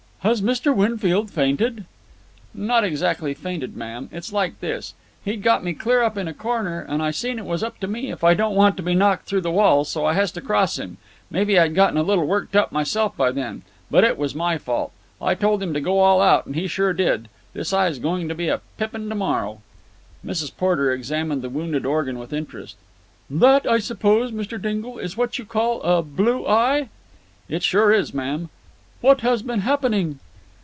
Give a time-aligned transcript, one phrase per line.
[0.21, 0.71] "Has Mr.
[0.73, 1.83] Winfield fainted?"
[2.53, 4.07] "Not exactly fainted, ma'am.
[4.11, 4.93] It's like this.
[5.25, 8.11] He'd got me clear up in a corner, and I seen it's up to me
[8.11, 10.77] if I don't want to be knocked through the wall, so I has to cross
[10.77, 10.97] him.
[11.31, 13.63] Maybe I'd gotten a little worked up myself by then.
[13.89, 14.91] But it was my fault.
[15.19, 17.27] I told him to go all out, and he sure did.
[17.53, 19.63] This eye's going to be a pippin to morrow."
[20.23, 20.55] Mrs.
[20.55, 22.75] Porter examined the wounded organ with interest.
[23.27, 24.61] "That, I suppose Mr.
[24.61, 26.89] Dingle, is what you call a blue eye?"
[27.49, 28.49] "It sure is, ma'am."
[29.01, 30.19] "What has been happening?"